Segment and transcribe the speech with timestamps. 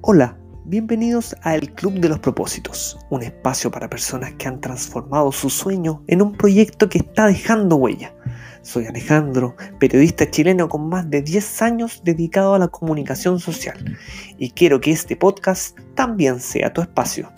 [0.00, 5.32] Hola, bienvenidos a El Club de los Propósitos, un espacio para personas que han transformado
[5.32, 8.14] su sueño en un proyecto que está dejando huella.
[8.62, 13.98] Soy Alejandro, periodista chileno con más de 10 años dedicado a la comunicación social
[14.38, 17.32] y quiero que este podcast también sea tu espacio.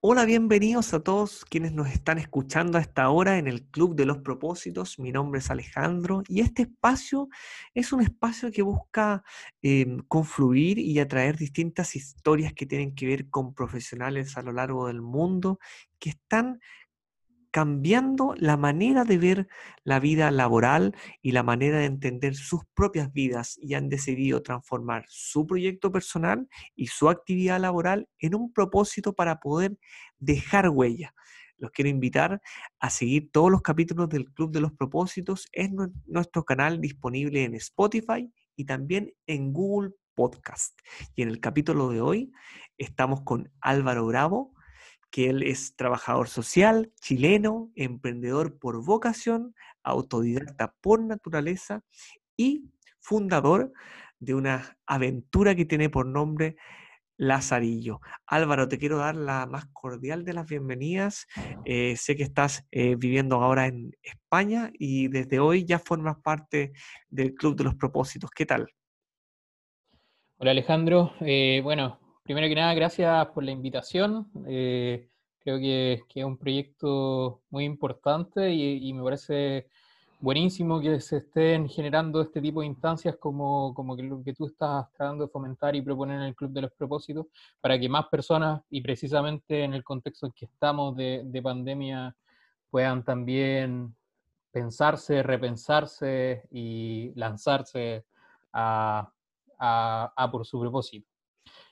[0.00, 4.06] Hola, bienvenidos a todos quienes nos están escuchando a esta hora en el Club de
[4.06, 5.00] los Propósitos.
[5.00, 7.28] Mi nombre es Alejandro y este espacio
[7.74, 9.24] es un espacio que busca
[9.60, 14.86] em, confluir y atraer distintas historias que tienen que ver con profesionales a lo largo
[14.86, 15.58] del mundo
[15.98, 16.60] que están
[17.50, 19.48] cambiando la manera de ver
[19.84, 25.04] la vida laboral y la manera de entender sus propias vidas y han decidido transformar
[25.08, 29.78] su proyecto personal y su actividad laboral en un propósito para poder
[30.18, 31.14] dejar huella.
[31.56, 32.40] Los quiero invitar
[32.78, 37.54] a seguir todos los capítulos del Club de los Propósitos en nuestro canal disponible en
[37.54, 40.78] Spotify y también en Google Podcast.
[41.16, 42.32] Y en el capítulo de hoy
[42.76, 44.54] estamos con Álvaro Bravo,
[45.10, 51.82] que él es trabajador social, chileno, emprendedor por vocación, autodidacta por naturaleza
[52.36, 52.70] y
[53.00, 53.72] fundador
[54.18, 56.56] de una aventura que tiene por nombre
[57.18, 58.00] Lazarillo.
[58.26, 61.26] Álvaro, te quiero dar la más cordial de las bienvenidas.
[61.64, 66.72] Eh, sé que estás eh, viviendo ahora en España y desde hoy ya formas parte
[67.08, 68.30] del Club de los Propósitos.
[68.30, 68.68] ¿Qué tal?
[70.36, 71.12] Hola Alejandro.
[71.20, 71.98] Eh, bueno,
[72.28, 74.30] primero que nada, gracias por la invitación.
[74.46, 79.66] Eh, creo que, es un proyecto muy importante y, me parece
[80.20, 84.44] buenísimo que se estén generando este tipo de instancias como, como que lo que tú
[84.44, 87.28] estás tratando de fomentar y proponer en el Club de los Propósitos,
[87.62, 92.14] para que más personas, y precisamente en el contexto en que estamos de, pandemia,
[92.68, 93.96] puedan también
[94.50, 98.04] pensarse, repensarse y lanzarse
[98.52, 99.10] a
[100.30, 101.08] por su propósito.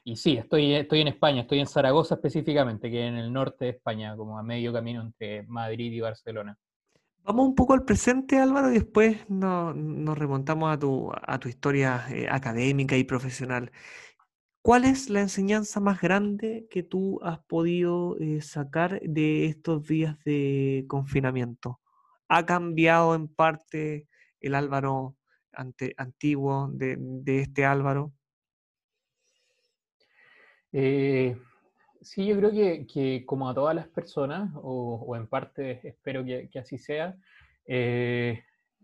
[0.08, 3.64] Y sí, estoy, estoy en España, estoy en Zaragoza específicamente, que es en el norte
[3.64, 6.56] de España, como a medio camino entre Madrid y Barcelona.
[7.24, 9.74] Vamos un poco al presente, Álvaro, y después nos,
[10.16, 13.72] remontamos a tu, a tu historia eh, académica y profesional.
[14.62, 20.16] ¿Cuál es la enseñanza más grande que tú has podido eh, sacar de estos días
[20.24, 21.80] de confinamiento?
[22.28, 24.06] ¿Ha cambiado en parte
[24.40, 25.16] el Álvaro
[25.96, 28.12] antiguo de, de este Álvaro?
[30.78, 31.34] Eh,
[32.03, 36.76] sí, yo creo que, como a todas las personas, o, en parte espero que, así
[36.76, 37.16] sea,
[37.66, 38.42] eh,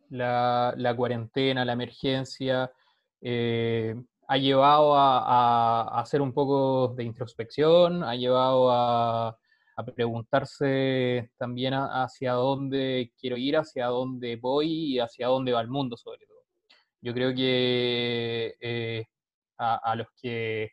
[0.09, 2.73] la, cuarentena, la emergencia,
[3.21, 3.95] eh,
[4.27, 9.39] ha llevado a, hacer un poco de introspección, ha llevado a,
[9.95, 15.97] preguntarse también hacia dónde quiero ir, hacia dónde voy y hacia dónde va el mundo
[15.99, 16.39] sobre todo.
[17.03, 19.07] Yo creo que
[19.59, 20.71] a, los que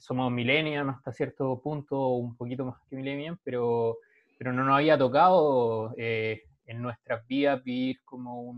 [0.00, 3.98] somos millennials hasta cierto punto, un poquito más que millennials, pero,
[4.38, 8.54] pero no nos había tocado eh, en nuestras vidas vivir como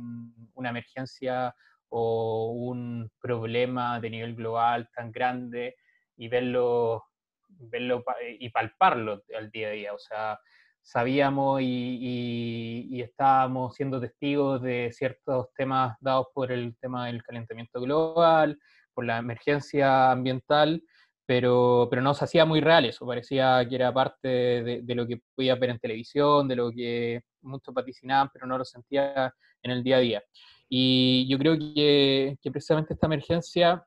[0.55, 1.55] una emergencia
[1.89, 5.77] o un problema de nivel global tan grande
[6.17, 7.05] y verlo,
[7.49, 8.05] verlo
[8.39, 9.95] y palparlo al día a día.
[9.95, 10.39] O sea,
[10.83, 18.59] sabíamos y, estábamos siendo testigos de ciertos temas dados por el tema del calentamiento global,
[18.95, 20.83] por la emergencia ambiental,
[21.27, 25.21] pero, pero no se hacía muy real eso, parecía que era parte de, lo que
[25.35, 29.83] podía ver en televisión, de lo que muchos vaticinaban, pero no lo sentía en el
[29.83, 30.23] día a día.
[30.69, 33.85] Y yo creo que, precisamente esta emergencia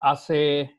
[0.00, 0.78] hace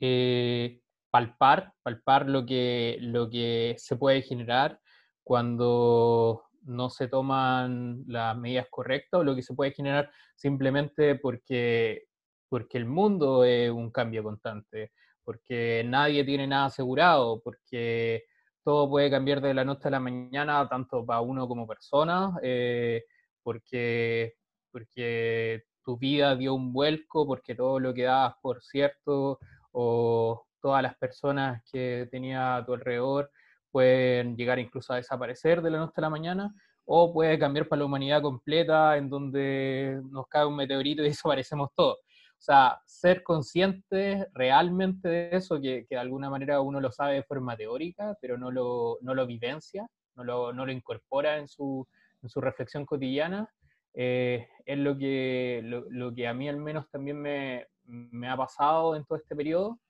[0.00, 4.80] eh, palpar, palpar lo que, lo que se puede generar
[5.22, 12.07] cuando no se toman las medidas correctas o lo que se puede generar simplemente porque
[12.48, 14.92] porque el mundo es un cambio constante,
[15.24, 18.24] porque nadie tiene nada asegurado, porque
[18.64, 23.04] todo puede cambiar de la noche a la mañana, tanto para uno como persona, eh,
[23.42, 24.34] porque,
[24.70, 29.38] porque tu vida dio un vuelco, porque todo lo que dabas por cierto,
[29.72, 33.30] o todas las personas que tenía a tu alrededor
[33.70, 36.54] pueden llegar incluso a desaparecer de la noche a la mañana,
[36.84, 41.70] o puede cambiar para la humanidad completa, en donde nos cae un meteorito y desaparecemos
[41.74, 41.98] todos.
[42.38, 47.22] O sea, ser consciente realmente de eso, que, de alguna manera uno lo sabe de
[47.24, 51.86] forma teórica, pero no lo, no lo vivencia, no lo, no lo incorpora en su,
[52.22, 53.52] en su reflexión cotidiana,
[53.92, 59.04] es lo que, lo, que a mí al menos también me, me ha pasado en
[59.04, 59.80] todo este periodo.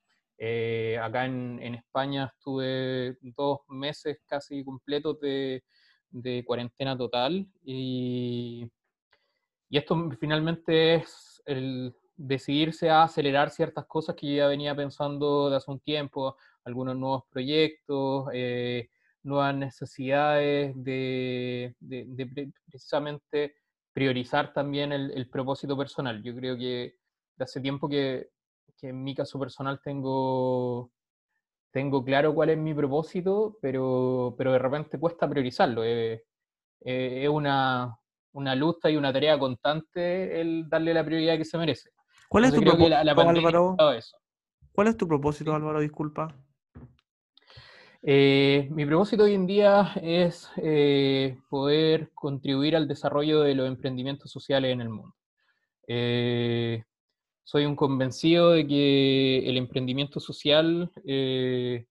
[1.02, 5.62] acá en, en, España estuve dos meses casi completos de,
[6.10, 8.66] de cuarentena total y,
[9.68, 15.50] y esto finalmente es el decidirse a acelerar ciertas cosas que yo ya venía pensando
[15.50, 18.90] de hace un tiempo, algunos nuevos proyectos, eh,
[19.22, 23.54] nuevas necesidades de, de, precisamente
[23.92, 26.22] priorizar también el, el, propósito personal.
[26.22, 26.96] Yo creo que
[27.38, 28.30] hace tiempo que,
[28.78, 30.90] que en mi caso personal tengo
[31.70, 35.84] tengo claro cuál es mi propósito, pero, pero de repente cuesta priorizarlo.
[35.84, 37.98] es una,
[38.32, 41.90] una lucha y una tarea constante el darle la prioridad que se merece.
[42.28, 43.76] ¿Cuál es tu propósito, Álvaro?
[44.72, 45.80] ¿Cuál es tu propósito, Álvaro?
[45.80, 46.34] Disculpa.
[48.02, 54.30] Eh, mi propósito hoy en día es eh, poder contribuir al desarrollo de los emprendimientos
[54.30, 55.14] sociales en el mundo.
[55.88, 56.84] Eh,
[57.42, 61.86] soy un convencido de que el emprendimiento social, eh,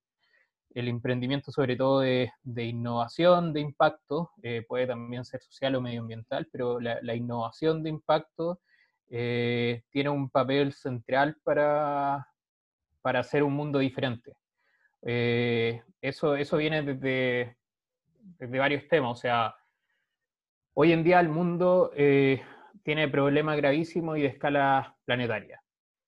[0.75, 2.31] el emprendimiento sobre todo de,
[2.63, 8.59] innovación, de impacto, eh, puede también ser social o medioambiental, pero la, innovación de impacto
[9.09, 12.27] eh, tiene un papel central para,
[13.01, 14.33] para hacer un mundo diferente.
[15.01, 17.57] eso, eso viene desde,
[18.39, 19.55] desde, varios temas, o sea,
[20.73, 21.91] hoy en día el mundo
[22.83, 25.61] tiene problemas gravísimos y de escala planetaria.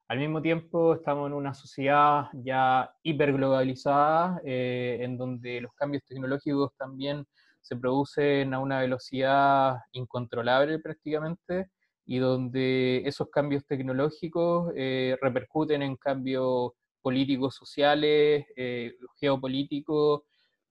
[0.10, 6.76] Al mismo tiempo, estamos en una sociedad ya hiperglobalizada, eh, en donde los cambios tecnológicos
[6.78, 7.28] también
[7.62, 11.70] se producen a una velocidad incontrolable prácticamente,
[12.10, 16.72] y donde esos cambios tecnológicos eh, repercuten en cambios
[17.02, 20.24] políticos, sociales, eh, geopolíticos,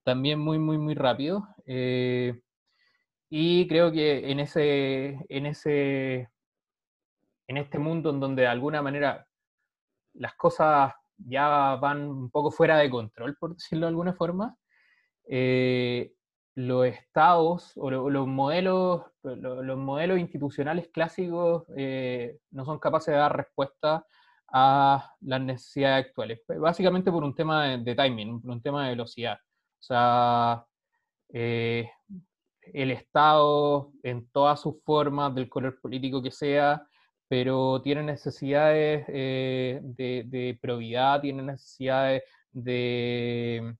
[0.02, 1.46] también muy, muy, muy rápido.
[3.30, 6.28] Y creo que en ese, en ese,
[7.46, 9.26] en este mundo en donde de alguna manera
[10.14, 14.56] las cosas ya van un poco fuera de control, por decirlo de alguna forma,
[15.28, 16.12] eh,
[16.58, 23.36] los estados o los modelos, los, modelos institucionales clásicos eh, no son capaces de dar
[23.36, 24.04] respuesta
[24.48, 26.40] a las necesidades actuales.
[26.48, 29.38] Básicamente por un tema de, timing, por un tema de velocidad.
[29.38, 30.66] O sea,
[31.28, 31.88] eh,
[32.60, 36.84] el Estado en todas sus formas, del color político que sea,
[37.28, 43.76] pero tiene necesidades eh, de, probidad, tiene necesidades de,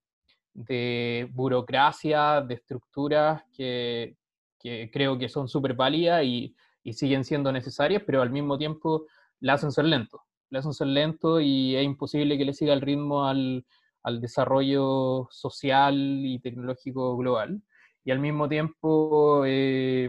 [0.66, 4.16] de burocracia, de estructuras que,
[4.93, 6.55] creo que son súper válidas y,
[6.93, 9.05] siguen siendo necesarias, pero al mismo tiempo
[9.40, 10.22] la hacen ser lento.
[10.49, 13.66] La hacen ser lento y es imposible que le siga el ritmo al,
[14.02, 17.62] al desarrollo social y tecnológico global
[18.04, 20.08] y al mismo tiempo eh,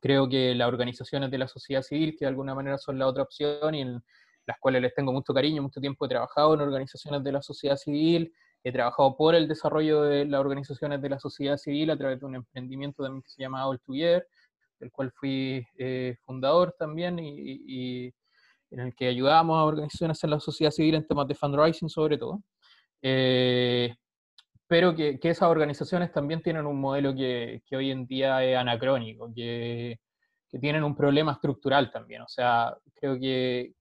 [0.00, 3.24] creo que las organizaciones de la sociedad civil, que de alguna manera son la otra
[3.24, 4.00] opción y en
[4.46, 7.76] las cuales les tengo mucho cariño, mucho tiempo he trabajado en organizaciones de la sociedad
[7.76, 8.32] civil,
[8.64, 12.26] he trabajado por el desarrollo de las organizaciones de la sociedad civil a través de
[12.26, 14.26] un emprendimiento también que se llama All Together,
[14.80, 18.12] del cual fui eh, fundador también y,
[18.70, 22.18] en el que ayudamos a organizaciones en la sociedad civil en temas de fundraising sobre
[22.18, 22.42] todo.
[23.00, 23.94] Eh,
[24.66, 29.98] pero que, esas organizaciones también tienen un modelo que, hoy en día es anacrónico, que,
[30.60, 32.22] tienen un problema estructural también.
[32.22, 33.74] O sea, creo que,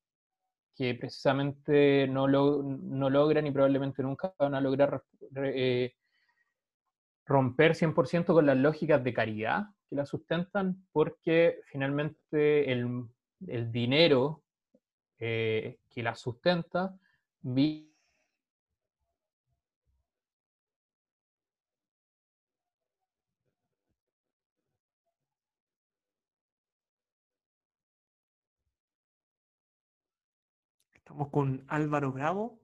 [0.78, 5.04] precisamente no, no logran y probablemente nunca van a lograr
[5.36, 5.96] eh,
[7.26, 13.08] romper 100% con las lógicas de caridad que la sustentan, porque finalmente el,
[13.72, 14.44] dinero
[15.20, 16.96] eh, que la sustenta
[31.26, 32.60] Con Álvaro Bravo,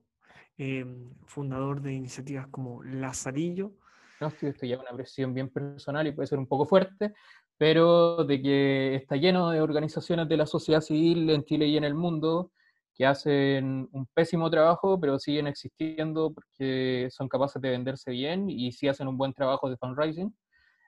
[0.56, 3.72] em, fundador de iniciativas como Lazarillo.
[4.20, 7.12] No, esto ya es una presión bien personal y puede ser un poco fuerte,
[7.58, 11.84] pero de que está lleno de organizaciones de la sociedad civil en Chile y en
[11.84, 12.52] el mundo
[12.94, 18.70] que hacen un pésimo trabajo, pero siguen existiendo porque son capaces de venderse bien y
[18.70, 20.32] sí hacen un buen trabajo de fundraising.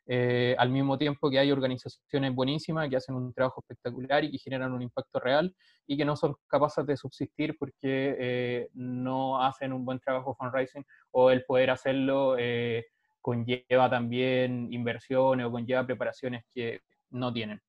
[0.08, 4.38] Eh, al mismo tiempo que hay organizaciones buenísimas que hacen un trabajo espectacular y que
[4.38, 5.52] generan un impacto real
[5.84, 10.84] y que no son capaces de subsistir porque eh, no hacen un buen trabajo fundraising
[11.10, 12.86] o el poder hacerlo eh,
[13.20, 17.60] conlleva también inversiones o conlleva preparaciones que no tienen.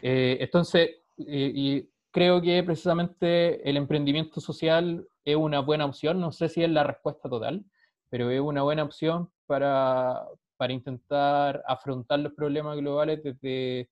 [0.00, 6.62] entonces, y creo que precisamente el emprendimiento social es una buena opción, no sé si
[6.62, 7.66] es la respuesta total,
[8.08, 10.24] pero es una buena opción para,
[10.56, 13.90] para intentar afrontar los problemas globales desde,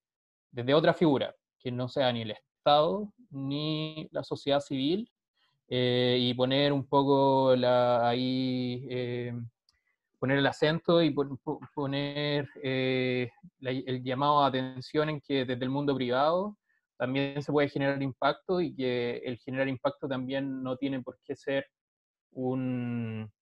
[0.50, 5.10] desde otra figura, que no sea ni el Estado ni la sociedad civil,
[5.68, 9.32] eh, y poner un poco la, ahí, eh,
[10.18, 11.14] poner el acento y
[11.74, 16.58] poner eh, el llamado a atención en que desde el mundo privado
[16.98, 21.34] también se puede generar impacto y que el generar impacto también no tiene por qué
[21.34, 21.66] ser
[22.32, 23.32] un,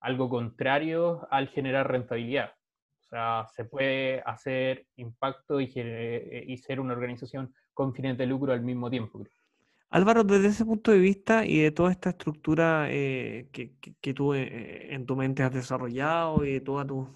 [0.00, 2.52] algo contrario al generar rentabilidad.
[3.00, 5.72] O sea, se puede hacer impacto y,
[6.46, 9.22] y ser una organización con fines de lucro al mismo tiempo.
[9.90, 14.34] Álvaro, desde ese punto de vista y de toda esta estructura eh, que, que, tú
[14.34, 17.08] eh, en tu mente has desarrollado y de toda tu,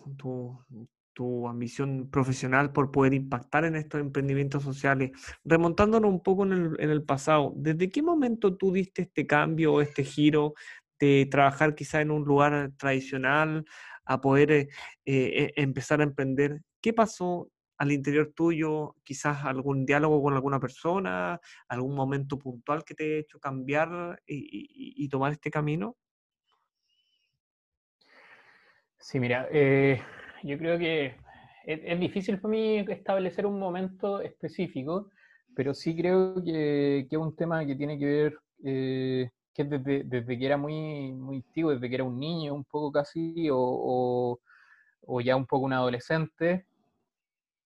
[1.12, 5.10] tu, ambición profesional por poder impactar en estos emprendimientos sociales,
[5.44, 9.74] remontándonos un poco en el, en el pasado, ¿desde qué momento tú diste este cambio
[9.74, 10.54] o este giro
[11.02, 13.64] de trabajar quizá en un lugar tradicional
[14.04, 14.68] a poder eh,
[15.04, 16.60] e, empezar a emprender?
[16.80, 22.94] ¿Qué pasó al interior tuyo, quizás algún diálogo con alguna persona, algún momento puntual que
[22.94, 25.96] te haya hecho cambiar y, tomar este camino?
[29.00, 30.00] Sí, mira, eh,
[30.44, 31.16] yo creo que
[31.64, 35.10] es, difícil para mí establecer un momento específico,
[35.56, 40.46] pero sí creo que, es un tema que tiene que ver, eh, que desde, que
[40.46, 44.38] era muy, muy antiguo, desde que era un niño un poco casi, o,
[45.06, 46.66] o ya un poco un adolescente,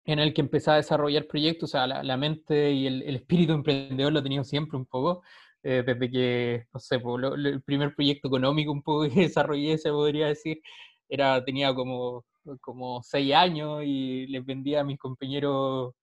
[0.06, 4.12] en el que empecé a desarrollar proyectos, o sea, la, mente y el, espíritu emprendedor
[4.12, 5.22] lo he tenido siempre un poco,
[5.62, 10.28] eh, desde que, no sé, el primer proyecto económico un poco que desarrollé, se podría
[10.28, 10.60] decir,
[11.08, 12.24] era, tenía como,
[12.60, 15.94] como seis años y les vendía a mis compañeros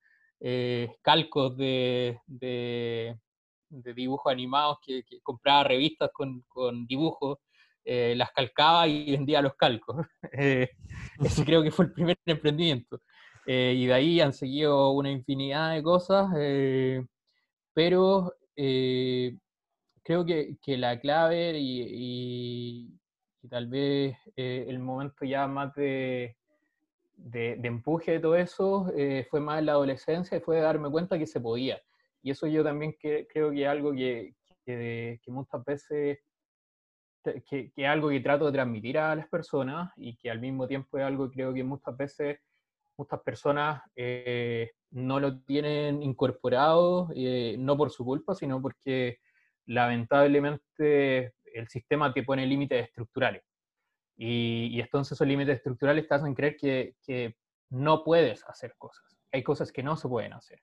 [0.42, 2.20] eh, calcos de,
[3.82, 7.39] dibujos animados, que, compraba revistas con, con dibujos,
[7.86, 10.06] eh, las calcaba y vendía los calcos.
[10.32, 13.01] ese creo que fue el primer emprendimiento.
[13.46, 17.06] Eh, y de ahí han seguido una infinidad de cosas, eh,
[17.74, 19.38] pero eh,
[20.01, 22.89] creo que, que, la clave y,
[23.50, 26.38] tal vez el momento ya más de,
[27.18, 28.89] de, empuje de todo eso
[29.30, 31.82] fue más en la adolescencia y fue darme cuenta que se podía.
[32.24, 34.34] Y eso yo también que, creo que es algo que,
[34.65, 36.20] que, muchas veces
[37.24, 40.68] que, que, es algo que trato de transmitir a las personas y que al mismo
[40.68, 42.39] tiempo es algo que creo que muchas veces
[42.98, 49.20] muchas personas eh, no lo tienen incorporado, eh, no por su culpa, sino porque
[49.65, 53.44] lamentablemente el sistema te pone límites estructurales.
[54.15, 57.36] Y, entonces esos límites estructurales te hacen creer que, que,
[57.70, 59.18] no puedes hacer cosas.
[59.32, 60.60] Hay cosas que no se pueden hacer.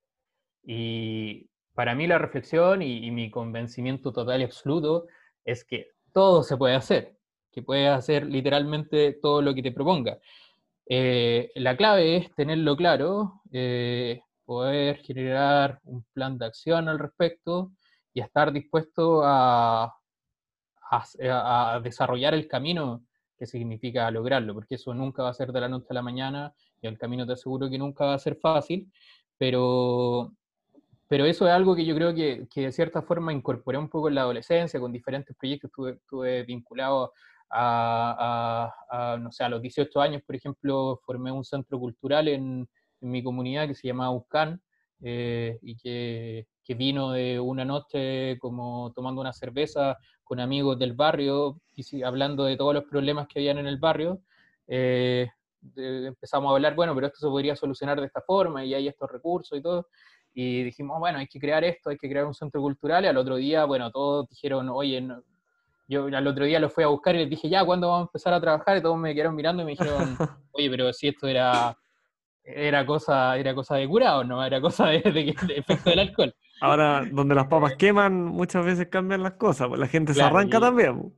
[0.63, 5.07] Y para mí la reflexión y, mi convencimiento total y absoluto
[5.45, 7.17] es que todo se puede hacer,
[7.53, 10.19] que puedes hacer literalmente todo lo que te proponga.
[10.87, 17.73] Eh, la clave es tenerlo claro, eh, poder generar un plan de acción al respecto
[18.13, 19.95] y estar dispuesto a,
[20.91, 23.05] a, desarrollar el camino
[23.39, 26.53] que significa lograrlo, porque eso nunca va a ser de la noche a la mañana
[26.83, 28.91] y el camino te aseguro que nunca va a ser fácil,
[29.39, 30.33] pero,
[31.11, 34.09] pero eso es algo que yo creo que, que de cierta forma incorporé un poco
[34.09, 37.13] en la adolescencia, con diferentes proyectos estuve, estuve vinculado
[37.51, 42.69] a, no sé, a los 18 años, por ejemplo, formé un centro cultural en,
[43.01, 44.63] en mi comunidad que se llamaba Ucán
[45.03, 50.93] eh, y que, que, vino de una noche como tomando una cerveza con amigos del
[50.93, 54.21] barrio, y hablando de todos los problemas que habían en el barrio.
[54.69, 55.29] Eh,
[55.77, 59.11] empezamos a hablar, bueno, pero esto se podría solucionar de esta forma y hay estos
[59.11, 59.89] recursos y todo.
[60.33, 63.05] Y dijimos, bueno, hay que crear esto, hay que crear un centro cultural.
[63.05, 65.23] Y al otro día, bueno, todos dijeron, oye, no,
[65.91, 68.09] yo al otro día lo fui a buscar y les dije, ya, ¿cuándo vamos a
[68.09, 68.77] empezar a trabajar?
[68.77, 70.17] Y todos me quedaron mirando y me dijeron,
[70.53, 71.77] oye, pero si esto era,
[72.45, 74.45] era, cosa, era cosa de curado, ¿no?
[74.45, 76.33] Era cosa de, efecto del alcohol.
[76.61, 80.61] Ahora, donde las papas queman, muchas veces cambian las cosas, pues la gente se arranca
[80.61, 81.13] también.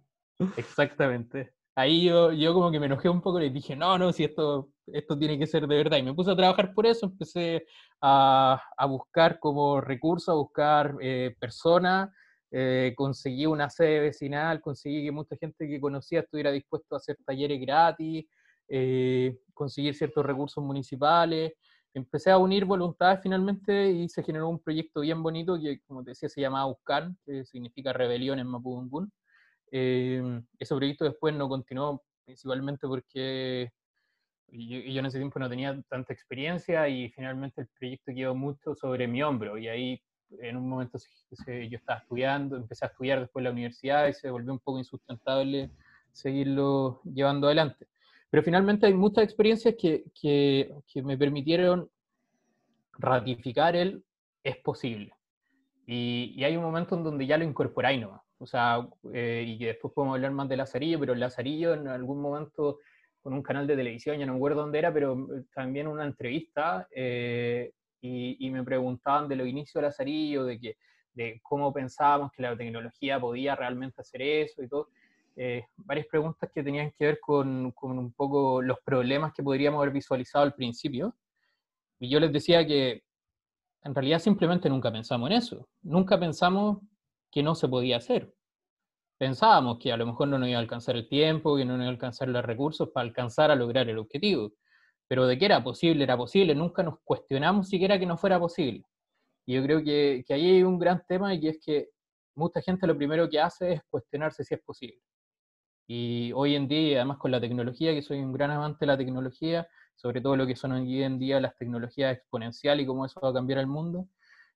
[0.56, 1.52] Exactamente.
[1.74, 4.24] Ahí yo, yo como que me enojé un poco y les dije, no, no, si
[4.24, 5.98] esto, esto tiene que ser de verdad.
[5.98, 7.66] Y me puse a trabajar por eso, empecé
[8.00, 12.10] a, a buscar como recursos, a buscar eh, personas
[12.54, 17.16] eh, conseguí una sede vecinal, conseguí que mucha gente que conocía estuviera dispuesto a hacer
[17.24, 18.26] talleres gratis,
[18.68, 21.54] eh, conseguir ciertos recursos municipales.
[21.94, 26.10] Empecé a unir voluntades finalmente y se generó un proyecto bien bonito que, como te
[26.10, 29.10] decía, se llamaba Uscan, que significa rebelión en Mapudungun.
[29.72, 33.72] Eh, ese proyecto después no continuó principalmente porque
[34.48, 38.74] yo, yo, en ese tiempo no tenía tanta experiencia y finalmente el proyecto quedó mucho
[38.74, 40.02] sobre mi hombro y ahí
[40.40, 44.52] en un momento yo estaba estudiando, empecé a estudiar después la universidad y se volvió
[44.52, 45.70] un poco insustentable
[46.12, 47.88] seguirlo llevando adelante.
[48.30, 51.90] Pero finalmente hay muchas experiencias que, que, que me permitieron
[52.98, 54.04] ratificar el
[54.42, 55.12] es posible.
[55.86, 58.22] Y, hay un momento en donde ya lo incorporáis nomás.
[58.42, 62.20] O sea, eh, y que después podemos hablar más de Lazarillo, pero Lazarillo en algún
[62.20, 62.80] momento
[63.22, 66.04] con un canal de televisión, ya no me acuerdo dónde era, pero eh, también una
[66.04, 67.70] entrevista, eh,
[68.00, 70.76] y, me preguntaban de los inicios de Lazarillo, de, que,
[71.14, 74.88] de cómo pensábamos que la tecnología podía realmente hacer eso y todo.
[75.76, 79.92] varias preguntas que tenían que ver con, con, un poco los problemas que podríamos haber
[79.92, 81.14] visualizado al principio.
[82.00, 83.04] Y yo les decía que
[83.84, 85.68] en realidad simplemente nunca pensamos en eso.
[85.82, 86.78] Nunca pensamos
[87.32, 88.32] que no se podía hacer.
[89.18, 91.84] Pensábamos que a lo mejor no nos iba a alcanzar el tiempo, que no nos
[91.84, 94.52] iba a alcanzar los recursos para alcanzar a lograr el objetivo.
[95.08, 96.54] Pero de que era posible, era posible.
[96.54, 98.84] Nunca nos cuestionamos siquiera que no fuera posible.
[99.46, 101.88] Y yo creo que, que ahí hay un gran tema y es que
[102.34, 105.00] mucha gente lo primero que hace es cuestionarse si es posible.
[105.86, 108.96] Y hoy en día, además con la tecnología, que soy un gran amante de la
[108.96, 113.20] tecnología, sobre todo lo que son hoy en día las tecnologías exponenciales y cómo eso
[113.20, 114.08] va a cambiar el mundo,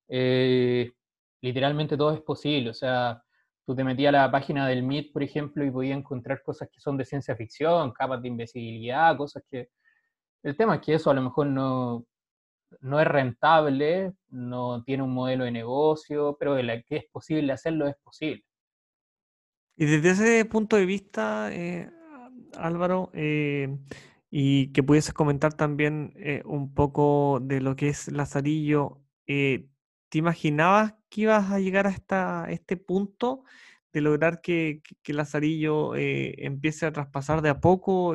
[0.09, 0.93] eh,
[1.41, 2.71] literalmente todo es posible.
[2.71, 3.23] O sea,
[3.67, 6.81] tú te metías a la página del MIT, por ejemplo, y podías encontrar cosas que
[6.81, 9.69] son de ciencia ficción, capas de invisibilidad, cosas que...
[10.43, 12.07] El tema es que eso a lo mejor no,
[12.81, 17.97] no es rentable, no tiene un modelo de negocio, pero que es posible hacerlo es
[17.97, 18.45] posible.
[19.77, 21.91] Y desde ese punto de vista, eh,
[22.57, 23.77] Álvaro, eh,
[24.31, 29.01] y que pudieses comentar también eh, un poco de lo que es Lazarillo,
[30.09, 33.45] ¿te imaginabas que ibas a llegar a este punto
[33.93, 38.15] de lograr que, que, Lazarillo empiece a traspasar de a poco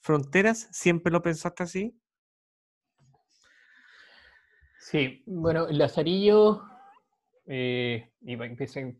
[0.00, 0.68] fronteras?
[0.72, 2.00] ¿Siempre lo pensaste así?
[4.78, 6.62] Sí, bueno, Lazarillo
[7.46, 8.36] eh, y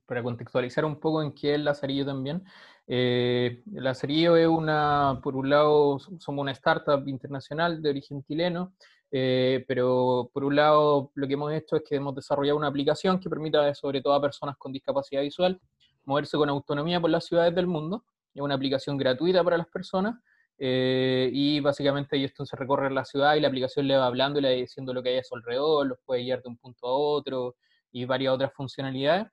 [0.06, 2.44] para contextualizar un poco en qué es Lazarillo también,
[2.86, 8.74] eh, Lazarillo es una, por un lado, somos una startup internacional de origen chileno,
[9.10, 13.20] eh, pero por un lado lo que hemos hecho es que hemos desarrollado una aplicación
[13.20, 15.60] que permita, sobre todo a personas con discapacidad visual,
[16.04, 18.04] moverse con autonomía por las ciudades del mundo.
[18.34, 20.16] Es una aplicación gratuita para las personas
[20.58, 24.42] eh, y básicamente ellos entonces recorren la ciudad y la aplicación le va hablando y
[24.42, 26.86] le va diciendo lo que hay a su alrededor, los puede guiar de un punto
[26.86, 27.56] a otro,
[27.92, 29.26] y varias otras funcionalidades.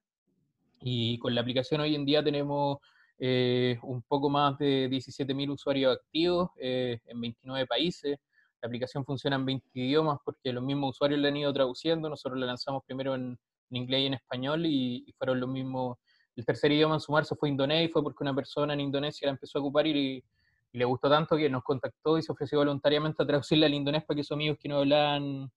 [0.80, 2.78] Y con la aplicación hoy en día tenemos
[3.20, 8.18] eh, un poco más de 17.000 usuarios activos eh, en 29 países.
[8.64, 12.08] La aplicación funciona en 20 idiomas porque los mismos usuarios la han ido traduciendo.
[12.10, 13.38] Nosotros la lanzamos primero en,
[13.72, 15.98] inglés y en español y, fueron los mismos.
[16.34, 19.58] El tercer idioma en sumarse fue indonesio, fue porque una persona en Indonesia la empezó
[19.58, 20.24] a ocupar y,
[20.72, 24.16] le gustó tanto que nos contactó y se ofreció voluntariamente a traducirla al indonés para
[24.16, 25.52] que sus amigos que no hablaban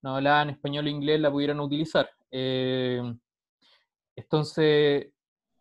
[0.00, 2.08] no hablaban español o inglés la pudieran utilizar.
[2.30, 3.02] Eh,
[4.14, 5.12] entonces,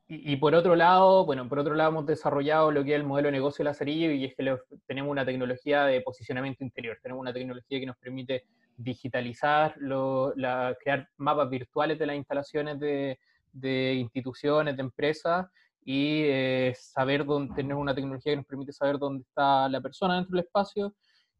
[0.08, 3.28] y, por otro lado, bueno, por otro lado hemos desarrollado lo que es el modelo
[3.28, 7.34] de negocio de Lazarillo y es que tenemos una tecnología de posicionamiento interior, tenemos una
[7.34, 15.48] tecnología que nos permite digitalizar, crear mapas virtuales de las instalaciones de, instituciones, de empresas
[15.86, 20.16] y eh, saber dónde, tener una tecnología que nos permite saber dónde está la persona
[20.16, 20.94] dentro del espacio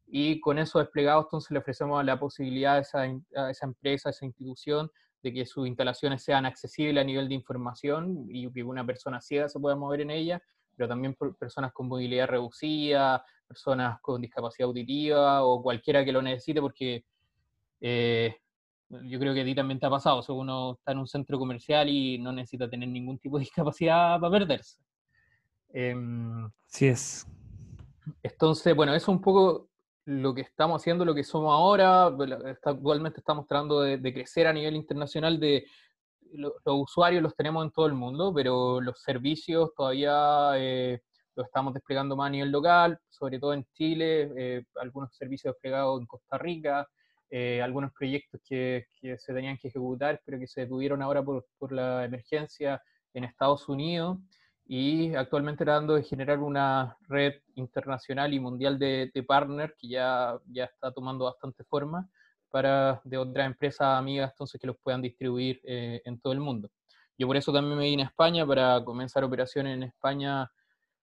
[0.06, 3.04] y con eso desplegado entonces le ofrecemos la posibilidad a esa,
[3.64, 4.90] empresa, a esa institución,
[5.24, 9.48] de que sus instalaciones sean accesibles a nivel de información y que una persona ciega
[9.48, 10.42] se pueda mover en ella,
[10.76, 16.60] pero también personas con movilidad reducida, personas con discapacidad auditiva o cualquiera que lo necesite,
[16.60, 17.06] porque
[17.80, 18.36] eh,
[18.90, 21.38] yo creo que a ti también te ha pasado, o uno está en un centro
[21.38, 24.78] comercial y no necesita tener ningún tipo de discapacidad para perderse.
[25.72, 25.96] Eh,
[26.66, 27.26] sí es.
[28.22, 29.70] Entonces, bueno, eso un poco
[30.06, 32.06] lo que estamos haciendo, lo que somos ahora,
[32.62, 35.66] actualmente estamos tratando de, crecer a nivel internacional, de
[36.32, 41.00] los usuarios los tenemos en todo el mundo, pero los servicios todavía eh,
[41.36, 46.00] los estamos desplegando más a nivel local, sobre todo en Chile, eh, algunos servicios desplegados
[46.00, 46.88] en Costa Rica,
[47.30, 51.46] eh, algunos proyectos que, que, se tenían que ejecutar, pero que se detuvieron ahora por,
[51.58, 52.82] por la emergencia
[53.14, 54.18] en Estados Unidos
[54.66, 60.38] y actualmente tratando de generar una red internacional y mundial de, de partners que ya,
[60.46, 62.08] ya está tomando bastante forma
[62.50, 66.70] para de otras empresas amigas entonces que los puedan distribuir eh, en todo el mundo.
[67.18, 70.50] Yo por eso también me vine a España para comenzar operaciones en España,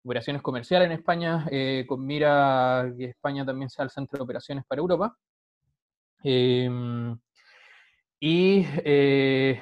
[0.04, 4.66] operaciones comerciales en España, eh, con mira que España también sea el centro de operaciones
[4.66, 5.18] para Europa.
[6.24, 7.18] Em,
[8.20, 9.62] y eh,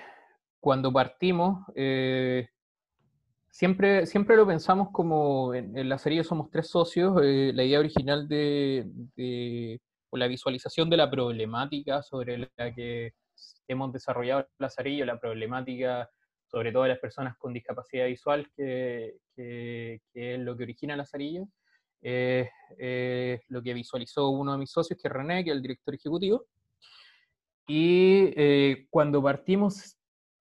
[0.60, 1.66] cuando partimos,
[3.56, 8.28] Siempre, siempre lo pensamos como en, la serie somos tres socios, eh, la idea original
[8.28, 13.14] de, o la visualización de la problemática sobre la que
[13.70, 16.10] hemos desarrollado el Lazarillo, la problemática
[16.46, 21.48] sobre todo de las personas con discapacidad visual, que, que, es lo que origina Lazarillo,
[22.02, 22.50] eh,
[23.48, 26.46] lo que visualizó uno de mis socios, que es René, que es el director ejecutivo.
[27.70, 29.96] y eh, cuando partimos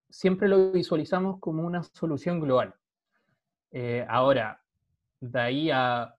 [0.10, 2.74] siempre lo visualizamos como una solución global.
[3.72, 4.62] Eh, ahora,
[5.20, 6.14] de ahí a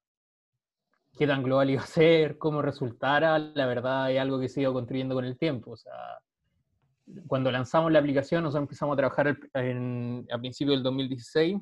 [1.17, 4.73] qué tan global iba a ser, cómo resultara, la verdad es algo que se ido
[4.73, 5.73] construyendo con el tiempo.
[5.73, 5.93] O sea,
[7.27, 11.59] cuando lanzamos la aplicación, nosotros empezamos a trabajar a principios del 2016,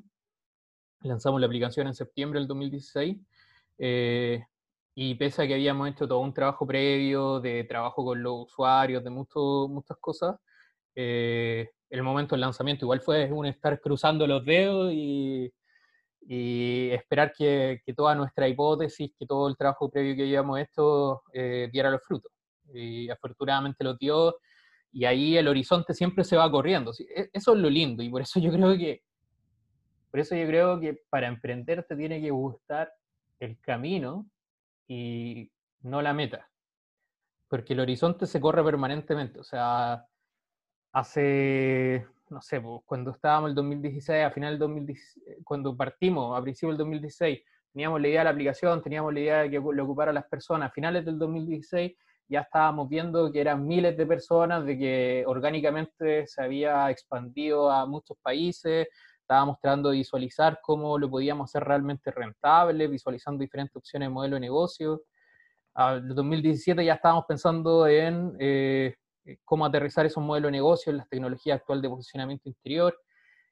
[1.02, 3.16] lanzamos la aplicación en septiembre del 2016,
[3.78, 4.44] eh,
[4.94, 9.02] y pese a que habíamos hecho todo un trabajo previo de trabajo con los usuarios,
[9.02, 10.36] de muchas cosas,
[10.94, 15.52] eh, el momento del lanzamiento igual fue un estar cruzando los dedos y,
[16.28, 21.90] esperar que, toda nuestra hipótesis, que todo el trabajo previo que llevamos esto eh, diera
[21.90, 22.32] los frutos.
[22.72, 24.36] Y afortunadamente lo dio
[24.92, 26.92] y ahí el horizonte siempre se va corriendo.
[26.98, 29.02] E, eso es lo lindo y por eso yo creo que
[30.10, 32.92] por eso yo creo que para emprender te tiene que gustar
[33.38, 34.28] el camino
[34.88, 35.50] y
[35.82, 36.50] no la meta.
[37.48, 39.38] Porque el horizonte se corre permanentemente.
[39.38, 40.04] O sea,
[40.92, 46.72] hace, no sé, cuando estábamos el 2016, a final del 2016, cuando partimos a principios
[46.72, 47.40] del 2016,
[47.72, 50.70] teníamos la idea de la aplicación, teníamos la idea de que lo ocupara las personas.
[50.70, 51.92] A finales del 2016
[52.28, 57.86] ya estábamos viendo que eran miles de personas, de que orgánicamente se había expandido a
[57.86, 58.86] muchos países,
[59.20, 64.34] estábamos tratando de visualizar cómo lo podíamos hacer realmente rentable, visualizando diferentes opciones de modelo
[64.34, 65.02] de negocio.
[65.76, 70.98] En 2017 ya estábamos pensando en eh, eh, cómo aterrizar esos modelos de negocio en
[70.98, 72.98] las tecnologías actuales de posicionamiento interior.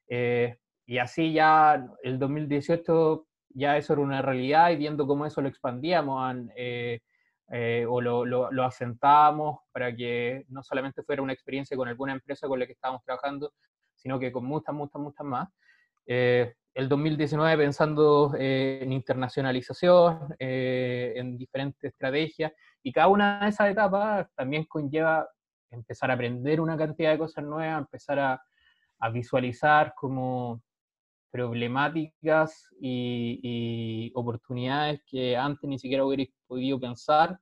[0.08, 5.42] Eh, y así ya el 2018 ya eso era una realidad y viendo cómo eso
[5.42, 7.00] lo expandíamos eh,
[7.88, 12.46] o lo, lo, lo, asentábamos para que no solamente fuera una experiencia con alguna empresa
[12.46, 13.52] con la que estábamos trabajando,
[13.94, 15.48] sino que con muchas, muchas, muchas más.
[16.06, 22.52] el 2019 pensando en internacionalización, en diferentes estrategias,
[22.82, 25.26] y cada una de esas etapas también conlleva
[25.70, 28.42] empezar a aprender una cantidad de cosas nuevas, empezar a,
[29.12, 30.60] visualizar como
[31.30, 37.38] problemáticas y, oportunidades que antes ni siquiera hubiera podido pensar.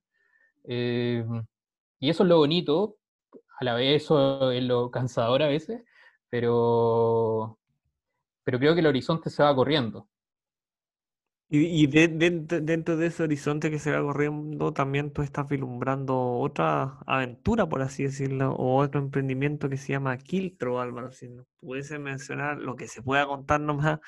[0.65, 1.25] Eh,
[1.99, 2.99] y eso es lo bonito,
[3.59, 5.83] a la vez eso es lo cansador a veces,
[6.29, 7.59] pero,
[8.45, 10.09] pero creo que el horizonte se va corriendo.
[11.49, 17.69] Y, dentro de ese horizonte que se va corriendo, también tú estás vislumbrando otra aventura,
[17.69, 21.13] por así decirlo, o otro emprendimiento que se llama Kiltro, Álvaro.
[21.13, 24.01] Si nos pudiese mencionar lo que se pueda contar nomás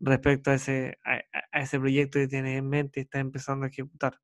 [0.00, 4.18] respecto a ese, a, ese proyecto que tienes en mente y estás empezando a ejecutar.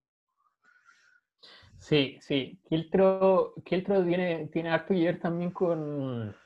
[1.79, 2.61] Sí, sí.
[2.69, 6.37] Kiltro, tiene, tiene harto que ver también con,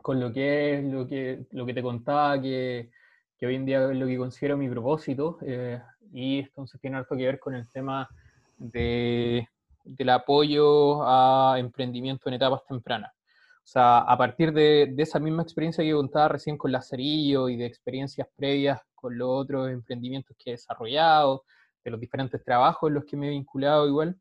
[0.00, 2.90] con lo que es lo que, lo que te contaba que
[3.38, 5.80] que hoy en día es lo que considero mi propósito, eh,
[6.12, 8.08] y entonces tiene algo que ver con el tema
[8.56, 9.48] de,
[9.84, 13.12] del apoyo a emprendimiento en etapas tempranas.
[13.12, 17.56] O sea, a partir de, de, esa misma experiencia que contaba recién con Lazarillo y
[17.56, 21.44] de experiencias previas con los otros emprendimientos que he desarrollado,
[21.84, 24.18] de los diferentes trabajos en los que me he vinculado igual,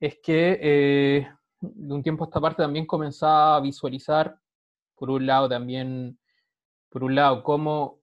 [0.00, 1.28] es que eh,
[1.60, 4.36] de un tiempo a esta parte también comenzaba a visualizar,
[4.96, 6.18] por un lado también,
[6.88, 7.99] por un lado, cómo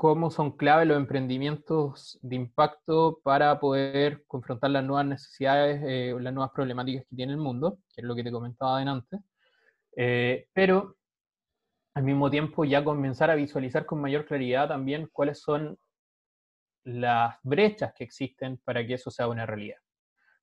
[0.00, 6.32] cómo son clave los emprendimientos de impacto para poder confrontar las nuevas necesidades eh, las
[6.32, 9.20] nuevas problemáticas que tiene el mundo, que es lo que te comentaba antes.
[9.94, 10.96] Eh, pero
[11.92, 15.76] al mismo tiempo ya comenzar a visualizar con mayor claridad también cuáles son
[16.84, 19.80] las brechas que existen para que eso sea una realidad.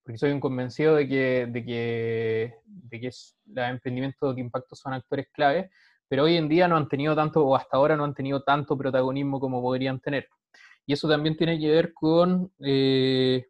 [0.04, 3.36] Porque soy un convencido de que, de que, de que los
[3.70, 5.72] emprendimientos de impacto son actores clave,
[6.08, 8.78] pero hoy en día no han tenido tanto, o hasta ahora no han tenido tanto
[8.78, 10.28] protagonismo como podrían tener.
[10.86, 13.46] Y eso también tiene que ver con, eh,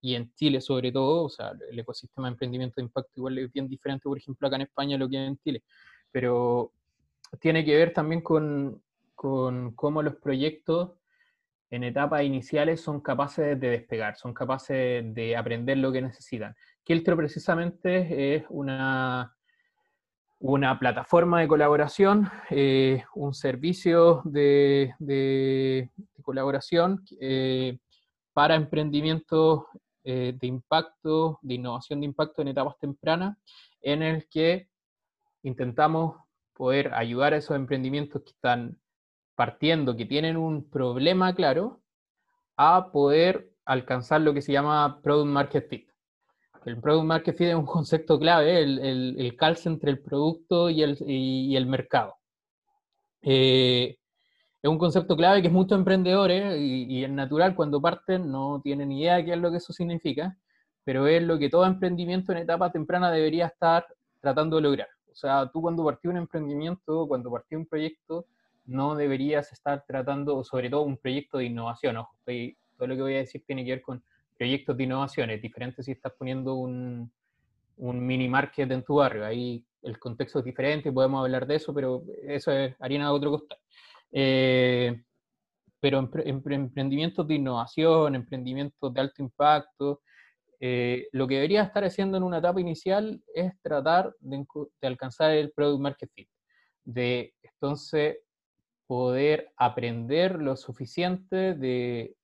[0.00, 3.52] y en Chile sobre todo, o sea, el ecosistema de emprendimiento de impacto igual es
[3.52, 5.62] bien diferente, por ejemplo, acá en España lo que hay en Chile,
[6.10, 6.72] pero
[7.40, 8.82] tiene que ver también con,
[9.14, 10.92] con cómo los proyectos
[11.70, 16.56] en etapas iniciales son capaces de despegar, son capaces de aprender lo que necesitan.
[16.84, 19.36] Keltro precisamente es una
[20.40, 25.90] una plataforma de colaboración, eh, un servicio de,
[26.22, 27.78] colaboración eh,
[28.32, 29.64] para emprendimientos
[30.02, 33.36] eh, de impacto, de innovación de impacto en etapas tempranas,
[33.82, 34.68] en el que
[35.42, 36.16] intentamos
[36.54, 38.78] poder ayudar a esos emprendimientos que están
[39.34, 41.82] partiendo, que tienen un problema claro,
[42.56, 45.89] a poder alcanzar lo que se llama Product Market Fit.
[46.64, 48.78] El product market fit es un concepto clave, el,
[49.18, 52.16] el, calce entre el producto y el, y, el mercado.
[53.22, 53.96] Eh,
[54.62, 58.92] es un concepto clave que muchos emprendedores, y, y, es natural cuando parten, no tienen
[58.92, 60.36] idea de qué es lo que eso significa,
[60.84, 63.86] pero es lo que todo emprendimiento en etapa temprana debería estar
[64.20, 64.88] tratando de lograr.
[65.10, 68.26] O sea, tú cuando partís un emprendimiento, cuando partís un proyecto,
[68.66, 71.96] no deberías estar tratando, sobre todo un proyecto de innovación.
[71.96, 74.02] Ojo, todo lo que voy a decir tiene que ver con
[74.40, 75.28] proyectos de innovación.
[75.28, 77.12] Es diferente si estás poniendo un,
[77.76, 79.26] un mini market en tu barrio.
[79.26, 83.32] Ahí el contexto es diferente, podemos hablar de eso, pero eso es harina de otro
[83.32, 83.58] costal.
[84.10, 85.02] Eh,
[85.78, 90.00] pero emprendimientos de innovación, emprendimientos de alto impacto,
[90.58, 94.46] eh, lo que debería estar haciendo en una etapa inicial es tratar de,
[94.80, 96.28] alcanzar el product market fit,
[96.82, 98.16] de entonces
[98.86, 102.16] poder aprender lo suficiente de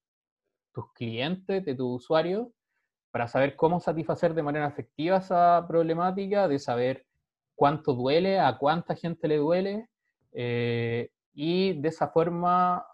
[0.77, 2.49] tus clientes, de tus usuarios,
[3.11, 7.07] para saber cómo satisfacer de manera efectiva esa problemática, de saber
[7.55, 9.89] cuánto duele, a cuánta gente le duele,
[10.33, 12.85] eh, y de esa forma,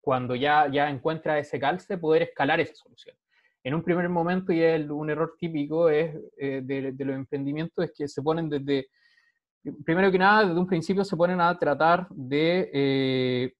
[0.00, 3.16] cuando ya, ya encuentra ese calce, poder escalar esa solución.
[3.64, 7.92] En un primer momento, y es un error típico es, eh, de, los emprendimientos, es
[7.92, 8.86] que se ponen desde,
[9.84, 13.52] primero que nada, desde un principio se ponen a tratar de eh,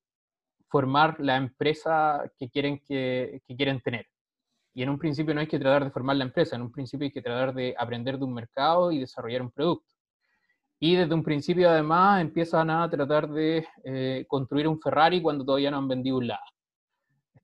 [0.68, 4.07] formar la empresa que quieren, que, quieren tener.
[4.74, 7.07] Y en un principio no hay que tratar de formar la empresa, en un principio
[7.07, 9.87] hay que tratar de aprender de un mercado y desarrollar un producto.
[10.81, 15.70] Y desde un principio además empiezan a tratar de eh, construir un Ferrari cuando todavía
[15.72, 16.44] no han vendido un lado.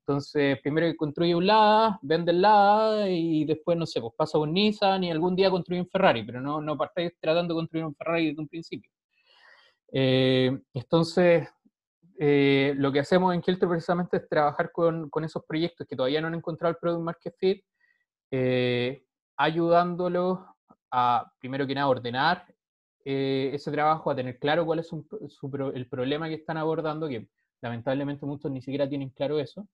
[0.06, 4.38] Entonces, primero que construye un Lada, vende el Lada y después, no sé, pues pasa
[4.38, 7.87] con Nissan y algún día construye un Ferrari, pero no, no partáis tratando de construir
[7.87, 8.90] un Ferrari desde un principio.
[9.90, 11.48] Eh, entonces,
[12.18, 16.29] eh, lo que hacemos en Kilter precisamente es trabajar con, esos proyectos que todavía no
[16.29, 17.64] han encontrado el Product Market Fit,
[18.31, 19.05] eh,
[19.37, 20.40] ayudándolos
[20.90, 22.46] a, primero que nada, ordenar
[23.05, 24.90] ese trabajo, a tener claro cuál es
[25.74, 27.29] el problema que están abordando, que
[27.61, 29.68] lamentablemente muchos ni siquiera tienen claro eso,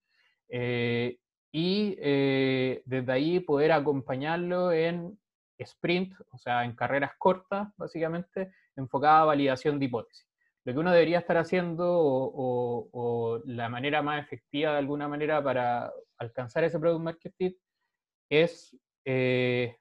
[0.48, 1.18] eh,
[1.53, 5.18] y eh, desde ahí poder acompañarlo en
[5.59, 10.26] sprint, o sea, en carreras cortas, básicamente, enfocada a validación de hipótesis.
[10.64, 15.90] Lo que uno debería estar haciendo o, la manera más efectiva de alguna manera para
[16.18, 17.57] alcanzar ese product market fit
[18.29, 19.77] es eh,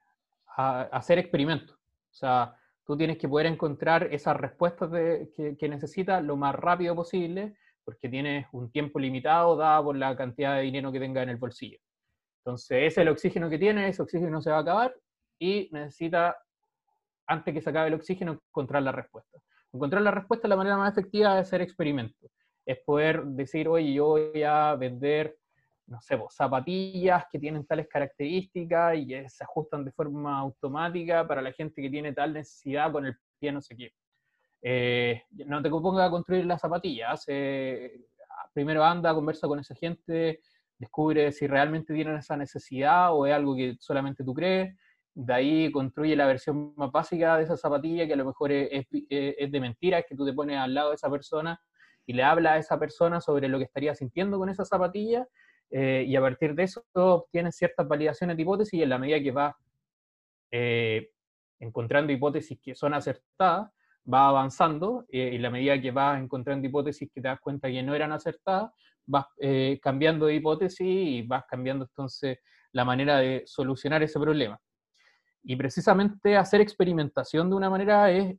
[0.56, 1.76] hacer experimentos.
[1.76, 6.94] O sea, tú tienes que poder encontrar esas respuestas que, que necesitas lo más rápido
[6.94, 11.28] posible porque tienes un tiempo limitado dado por la cantidad de dinero que tenga en
[11.28, 11.78] el bolsillo.
[12.38, 14.94] Entonces, ese es el oxígeno que tiene, ese oxígeno se va a acabar
[15.38, 16.36] y necesita,
[17.26, 19.38] antes que se acabe el oxígeno, encontrar la respuesta.
[19.72, 22.30] Encontrar la respuesta es la manera más efectiva de hacer experimentos.
[22.66, 25.36] Es poder decir, oye, yo voy a vender,
[25.86, 31.40] no sé, pues, zapatillas que tienen tales características y se ajustan de forma automática para
[31.40, 33.92] la gente que tiene tal necesidad con el pie no sé qué.
[34.62, 37.24] Eh, no te pongas a construir las zapatillas.
[38.52, 40.40] primero anda, conversa con esa gente,
[40.78, 44.74] descubre si realmente tienen esa necesidad o es algo que solamente tú crees.
[45.22, 48.86] De ahí construye la versión más básica de esa zapatilla, que a lo mejor es,
[48.90, 51.60] de mentira, es que tú te pones al lado de esa persona
[52.06, 55.28] y le hablas a esa persona sobre lo que estaría sintiendo con esa zapatilla,
[55.70, 59.20] eh, y a partir de eso obtienes ciertas validaciones de hipótesis y en la medida
[59.20, 59.54] que vas
[60.50, 61.10] eh,
[61.60, 63.70] encontrando hipótesis que son acertadas,
[64.12, 67.82] va avanzando eh, y la medida que vas encontrando hipótesis que te das cuenta que
[67.82, 68.72] no eran acertadas,
[69.06, 69.26] vas
[69.82, 72.38] cambiando de hipótesis y vas cambiando entonces
[72.72, 74.60] la manera de solucionar ese problema.
[75.42, 78.36] Y precisamente hacer experimentación de una manera es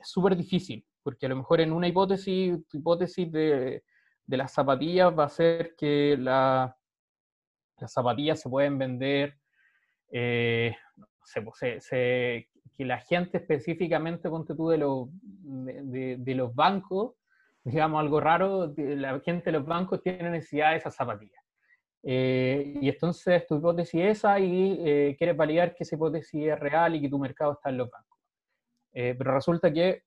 [0.00, 3.82] súper difícil, porque a lo mejor en una hipótesis, tu hipótesis de,
[4.26, 6.72] las zapatillas va a ser que las
[7.86, 9.38] zapatillas se pueden vender,
[10.10, 10.74] eh,
[11.24, 17.14] se, que la gente específicamente, ponte tú, de, los, de, los bancos,
[17.64, 21.45] digamos algo raro, la gente de los bancos tiene necesidad de esas zapatillas.
[22.08, 26.60] Eh, y entonces tu hipótesis es esa y eh, quieres validar que esa hipótesis es
[26.60, 28.18] real y que tu mercado está en los bancos.
[28.92, 30.04] Eh, pero resulta que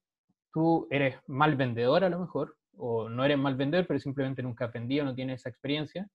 [0.54, 4.66] tú eres mal vendedor a lo mejor, o no eres mal vendedor, pero simplemente nunca
[4.66, 6.08] has vendido, no tienes esa experiencia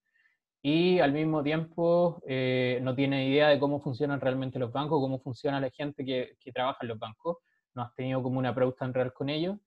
[0.63, 5.19] y al mismo tiempo eh, no tiene idea de cómo funcionan realmente los bancos, cómo
[5.19, 7.37] funciona la gente que, que trabaja en los bancos,
[7.75, 9.57] no has tenido como una approach tan real con ellos.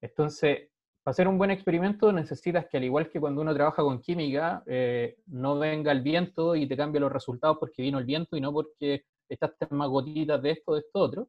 [0.00, 0.70] Entonces,
[1.08, 4.62] para hacer un buen experimento necesitas que al igual que cuando uno trabaja con química,
[4.66, 8.42] eh, no venga el viento y te cambie los resultados porque vino el viento y
[8.42, 11.28] no porque echaste más gotitas de esto, de esto, otro.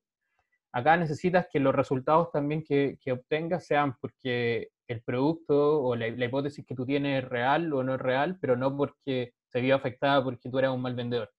[0.73, 6.65] Acá necesitas que los resultados también que, obtengas sean porque el producto o la, hipótesis
[6.65, 10.21] que tú tienes es real o no es real, pero no porque se vio afectada
[10.21, 11.31] porque tú eras un mal vendedor.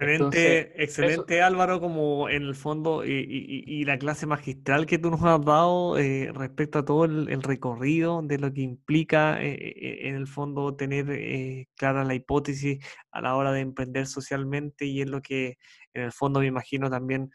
[0.00, 5.44] Excelente, excelente Álvaro, como en el fondo, y, la clase magistral que tú nos has
[5.44, 10.26] dado eh, respecto a todo el, recorrido de lo que implica eh, eh, en el
[10.26, 12.78] fondo tener clara la hipótesis
[13.10, 15.58] a la hora de emprender socialmente y en lo que
[15.92, 17.30] en el fondo me imagino también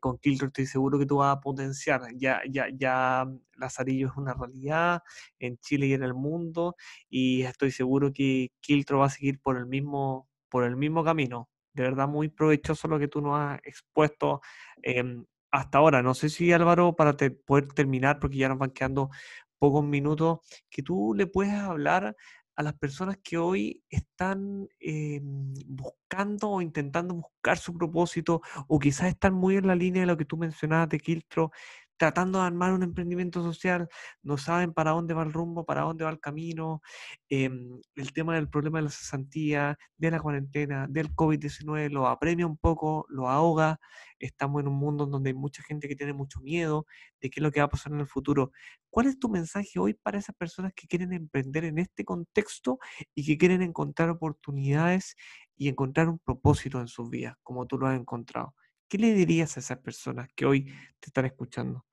[0.00, 2.02] con Kiltro estoy seguro que tú vas a potenciar.
[2.16, 3.24] Ya, ya, ya
[3.56, 5.02] Lazarillo es una realidad
[5.38, 6.74] en Chile y en el mundo
[7.08, 11.48] y estoy seguro que Kiltro va a seguir por el mismo, por el mismo camino
[11.74, 14.40] de verdad muy provechoso lo que tú nos has expuesto
[14.82, 16.02] em, hasta ahora.
[16.02, 19.10] No sé si Álvaro, para poder terminar, porque ya nos van quedando
[19.58, 20.38] pocos minutos,
[20.70, 22.16] que tú le puedes hablar
[22.56, 29.08] a las personas que hoy están em, buscando o intentando buscar su propósito o quizás
[29.08, 31.50] están muy en la línea de lo que tú mencionabas de Kiltro,
[31.96, 33.88] tratando de armar un emprendimiento social,
[34.22, 36.82] no saben para dónde va el rumbo, para dónde va el camino,
[37.28, 42.46] em, el tema del problema de la cesantía, de la cuarentena, del COVID-19, lo apremia
[42.46, 43.78] un poco, lo ahoga,
[44.18, 46.86] estamos en un mundo donde hay mucha gente que tiene mucho miedo
[47.20, 48.52] de qué es lo que va a pasar en el futuro.
[48.90, 52.78] ¿Cuál es tu mensaje hoy para esas personas que quieren emprender en este contexto
[53.14, 55.16] y que quieren encontrar oportunidades
[55.56, 58.54] y encontrar un propósito en sus vidas, como tú lo has encontrado?
[58.94, 60.66] ¿Qué le dirías a esas personas que hoy
[61.00, 61.84] te están escuchando?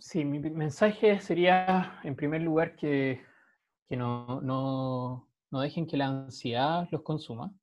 [0.00, 3.20] Sí, mi mensaje sería, en primer lugar, que,
[3.90, 7.54] no, dejen que la ansiedad los consuma.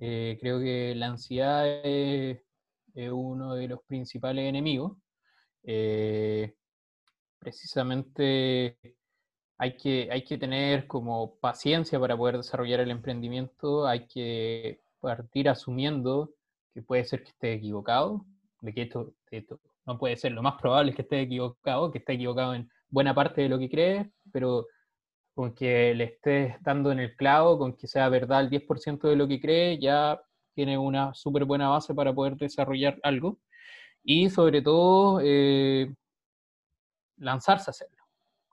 [0.00, 2.42] Eh, creo que la ansiedad es,
[3.12, 4.98] uno de los principales enemigos.
[5.62, 6.52] Eh,
[7.38, 8.76] precisamente
[9.56, 15.48] hay que, hay que tener como paciencia para poder desarrollar el emprendimiento, hay que partir
[15.48, 16.32] asumiendo
[16.72, 18.24] que puede ser que esté equivocado,
[18.60, 19.14] de que esto,
[19.86, 23.14] no puede ser, lo más probable es que esté equivocado, que esté equivocado en buena
[23.14, 24.66] parte de lo que cree, pero
[25.34, 29.16] con que le estés dando en el clavo, con que sea verdad el 10% de
[29.16, 30.20] lo que cree, ya
[30.54, 33.38] tiene una súper buena base para poder desarrollar algo.
[34.02, 35.92] Y sobre todo, eh,
[37.16, 38.04] lanzarse a hacerlo.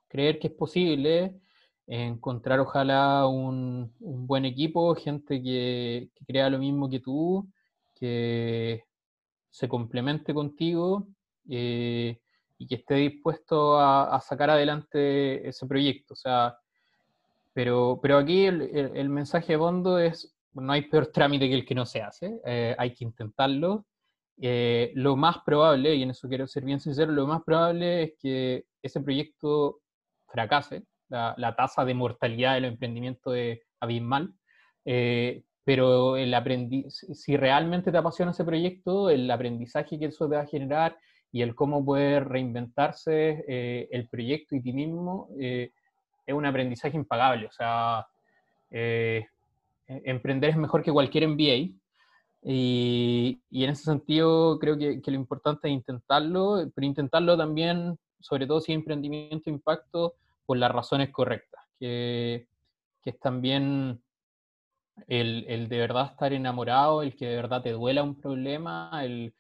[0.07, 1.39] Creer que es posible,
[1.88, 7.47] encontrar ojalá un, buen equipo, gente que, crea lo mismo que tú,
[7.95, 8.84] que
[9.50, 11.08] se complemente contigo
[11.50, 12.19] eh,
[12.58, 16.13] y que esté dispuesto a, sacar adelante ese proyecto.
[16.13, 16.58] O sea,
[17.54, 21.76] pero, pero aquí el, mensaje de fondo es, no hay peor trámite que el que
[21.76, 23.86] no se hace, eh, hay que intentarlo.
[24.39, 28.13] Eh, lo más probable, y en eso quiero ser bien sincero, lo más probable es
[28.19, 29.80] que ese proyecto
[30.28, 34.33] fracase, la, tasa de mortalidad del emprendimiento es abismal,
[34.85, 36.33] eh, pero el
[36.79, 40.97] si realmente te apasiona ese proyecto, el aprendizaje que eso te va a generar
[41.31, 45.71] y el cómo poder reinventarse eh, el proyecto y ti mismo, eh,
[46.25, 47.47] es un aprendizaje impagable.
[47.47, 48.05] O sea,
[48.69, 49.25] e,
[49.87, 51.75] emprender es mejor que cualquier MBA.
[52.43, 57.97] Y, y en ese sentido creo que, que, lo importante es intentarlo, pero intentarlo también,
[58.21, 60.15] sobre todo si hay emprendimiento impacto,
[60.47, 62.47] por las razones correctas, que,
[63.03, 64.01] es también
[65.07, 69.33] el, de verdad estar enamorado, el que de verdad te duela un problema, el,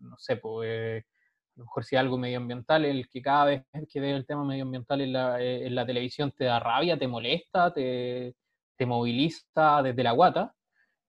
[0.00, 4.12] no sé, pues, a lo mejor si algo medioambiental, el que cada vez que ve
[4.12, 8.34] el tema medioambiental en la, eh, en la televisión te da rabia, te molesta, te,
[8.76, 10.54] te moviliza desde la guata,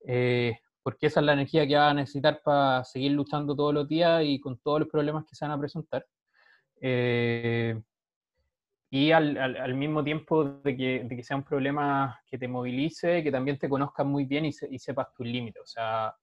[0.05, 3.87] eh, porque esa es la energía que va a necesitar para seguir luchando todos los
[3.87, 6.05] días y con todos los problemas que se van a presentar.
[6.81, 7.79] Eh,
[8.93, 13.23] y al, al, mismo tiempo de que, de que, sea un problema que te movilice,
[13.23, 15.63] que también te conozcas muy bien y, y sepas tus límites.
[15.63, 16.13] O sea,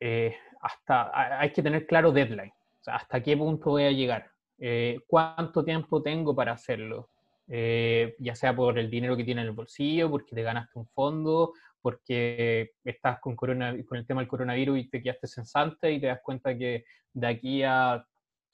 [0.00, 2.50] eh, hasta hay que tener claro deadline.
[2.80, 4.30] O sea, hasta qué punto voy a llegar.
[4.58, 7.10] Eh, cuánto tiempo tengo para hacerlo.
[7.46, 10.86] Eh, ya sea por el dinero que tienes en el bolsillo, porque te ganaste un
[10.86, 11.52] fondo,
[11.82, 16.06] porque estás con, corona, con el tema del coronavirus y te quedaste censante y te
[16.06, 18.02] das cuenta que de aquí a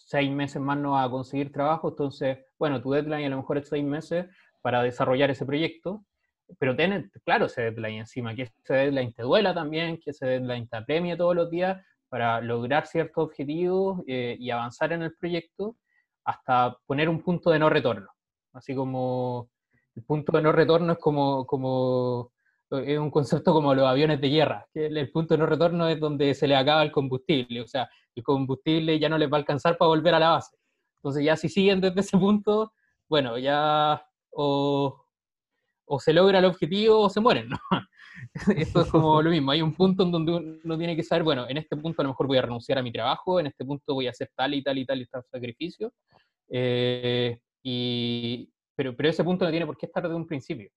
[0.07, 3.69] seis meses más no a conseguir trabajo, entonces, bueno, tu deadline a lo mejor es
[3.69, 4.27] seis meses
[4.63, 6.05] para desarrollar ese proyecto,
[6.59, 10.69] pero ten claro ese deadline encima, que ese deadline te duela también, que ese deadline
[10.69, 15.77] te apremie todos los días para lograr ciertos objetivos eh, y avanzar en el proyecto
[16.25, 18.09] hasta poner un punto de no retorno.
[18.53, 19.49] Así como
[19.95, 22.33] el punto de no retorno es como, como
[22.71, 25.99] es un concepto como los aviones de guerra, que el, punto de no retorno es
[25.99, 29.41] donde se le acaba el combustible, o sea, el combustible ya no les va a
[29.41, 30.57] alcanzar para volver a la base.
[30.97, 32.73] Entonces ya si siguen desde ese punto,
[33.09, 35.05] bueno, ya o,
[35.99, 37.59] se logra el objetivo o se mueren, ¿no?
[38.57, 41.49] Esto es como lo mismo, hay un punto en donde uno tiene que saber, bueno,
[41.49, 43.95] en este punto a lo mejor voy a renunciar a mi trabajo, en este punto
[43.95, 45.93] voy a hacer tal y tal y tal y tal sacrificio,
[46.49, 50.71] eh, y, pero, pero ese punto no tiene por qué estar desde un principio.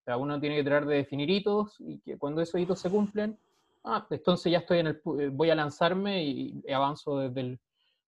[0.00, 2.90] O sea, uno tiene que tratar de definir hitos y que cuando esos hitos se
[2.90, 3.38] cumplen,
[3.84, 7.60] ah, entonces ya estoy en el, eh, voy a lanzarme y, avanzo desde el,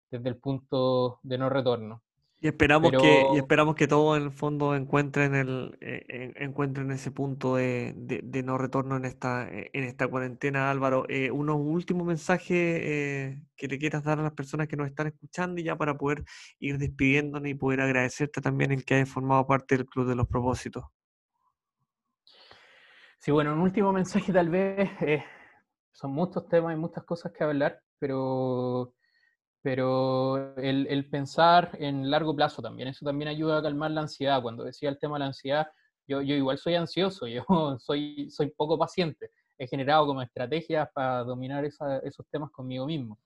[0.09, 2.01] desde el punto de no retorno.
[2.43, 7.09] Y esperamos, que, y esperamos que todos en el fondo encuentren, el, eh, encuentren ese
[7.09, 10.69] punto de, de, no retorno en esta, eh, en esta cuarentena.
[10.69, 15.07] Álvaro, eh, unos últimos mensajes que le quieras dar a las personas que nos están
[15.07, 16.25] escuchando y ya para poder
[16.59, 20.27] ir despidiéndonos y poder agradecerte también en que hayas formado parte del Club de los
[20.27, 20.83] Propósitos.
[23.23, 24.89] Sí, bueno, un último mensaje tal vez,
[25.93, 28.93] son muchos temas y muchas cosas que hablar, pero
[29.61, 34.41] pero el, pensar en largo plazo también, eso también ayuda a calmar la ansiedad.
[34.41, 35.67] Cuando decía el tema de la ansiedad,
[36.05, 37.45] yo, yo igual soy ansioso, yo
[37.79, 39.31] soy, soy poco paciente.
[39.57, 43.17] He generado como estrategias para dominar esos temas conmigo mismo.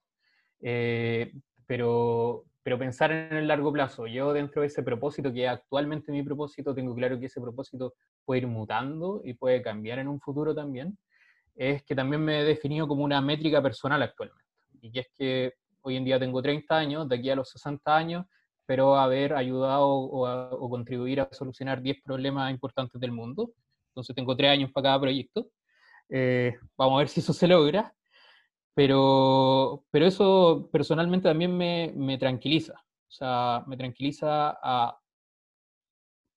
[0.61, 1.33] Eh,
[1.65, 6.21] pero, pero pensar en el largo plazo, yo dentro de ese propósito, que actualmente mi
[6.21, 7.93] propósito, tengo claro que ese propósito
[8.25, 10.97] puede ir mutando y puede cambiar en un futuro también,
[11.55, 14.43] es que también me he definido como una métrica personal actualmente.
[14.81, 17.95] Y que es que hoy en día tengo 30 años, de aquí a los 60
[17.95, 18.25] años,
[18.65, 23.49] pero haber ayudado o, contribuir a solucionar 10 problemas importantes del mundo.
[23.91, 25.47] Entonces tengo 3 años para cada proyecto.
[26.09, 27.93] Eh, vamos a ver si eso se logra.
[28.77, 32.73] Pero, pero eso personalmente también me, me tranquiliza.
[32.73, 35.01] O sea, me tranquiliza a,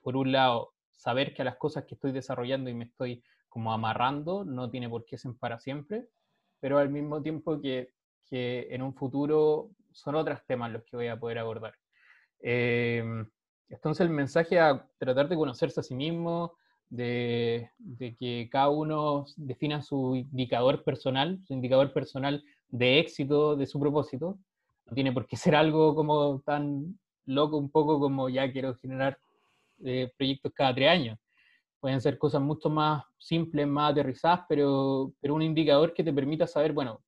[0.01, 3.75] por un lado, saber que a las cosas que estoy desarrollando y me estoy como
[3.75, 6.09] amarrando no tiene por qué ser para siempre,
[6.61, 7.93] pero al mismo tiempo que
[8.31, 11.75] que en un futuro son otros temas los que voy a poder abordar.
[12.39, 13.29] Em,
[13.69, 16.57] entonces el mensaje a tratar de conocerse a sí mismo,
[16.91, 17.71] de,
[18.19, 24.39] que cada uno defina su indicador personal, su indicador personal de éxito de su propósito.
[24.87, 29.19] No tiene por qué ser algo como tan loco, un poco como ya quiero generar
[29.85, 31.19] eh, proyectos cada tres años.
[31.79, 36.47] Pueden ser cosas mucho más simples, más aterrizadas, pero, pero un indicador que te permita
[36.47, 37.01] saber, bueno,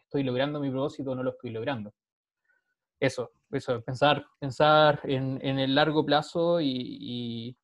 [0.00, 1.92] estoy logrando mi propósito o no lo estoy logrando.
[2.98, 7.56] Eso, eso, pensar, pensar en, el largo plazo y,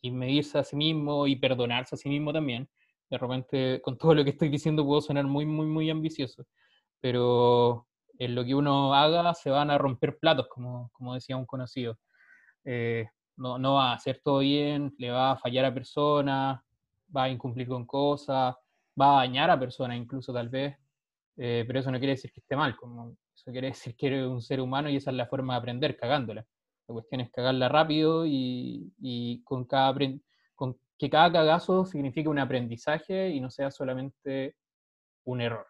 [0.00, 2.68] y, medirse a sí mismo y perdonarse a sí mismo también.
[3.10, 6.46] De repente, con todo lo que estoy diciendo, puedo sonar muy, muy, muy ambicioso,
[7.00, 7.86] pero
[8.18, 11.98] en lo que uno haga se van a romper platos, como, como decía un conocido.
[12.64, 16.60] Eh, no, no va a hacer todo bien, le va a fallar a personas,
[17.16, 18.54] va a incumplir con cosas,
[19.00, 20.76] va a dañar a personas incluso tal vez,
[21.36, 24.26] eh, pero eso no quiere decir que esté mal, como, eso quiere decir que eres
[24.26, 26.44] un ser humano y esa es la forma de aprender, cagándola.
[26.88, 29.94] La cuestión es cagarla rápido y, con, cada,
[30.54, 34.56] con que cada cagazo signifique un aprendizaje y no sea solamente
[35.24, 35.66] un error.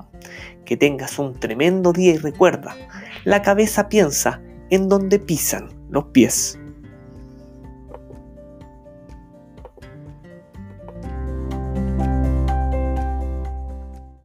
[0.65, 2.77] Que tengas un tremendo día y recuerda,
[3.25, 6.60] la cabeza piensa en donde pisan los pies.